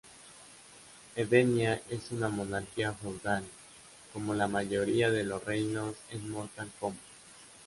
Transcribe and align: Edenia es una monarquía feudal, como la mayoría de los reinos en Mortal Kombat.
Edenia 1.15 1.79
es 1.91 2.09
una 2.09 2.27
monarquía 2.27 2.91
feudal, 2.91 3.43
como 4.11 4.33
la 4.33 4.47
mayoría 4.47 5.11
de 5.11 5.23
los 5.23 5.43
reinos 5.43 5.93
en 6.09 6.27
Mortal 6.31 6.71
Kombat. 6.79 6.97